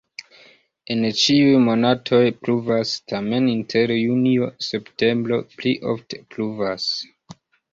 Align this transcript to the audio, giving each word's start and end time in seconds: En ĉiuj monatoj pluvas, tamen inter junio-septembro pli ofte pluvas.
En 0.93 1.03
ĉiuj 1.23 1.59
monatoj 1.65 2.21
pluvas, 2.47 2.95
tamen 3.13 3.51
inter 3.53 3.95
junio-septembro 3.99 5.41
pli 5.53 5.75
ofte 5.95 6.23
pluvas. 6.33 6.89